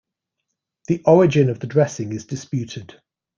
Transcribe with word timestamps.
The 0.87 1.03
origin 1.05 1.47
of 1.51 1.59
the 1.59 1.67
dressing 1.67 2.11
is 2.11 2.25
disputed. 2.25 2.99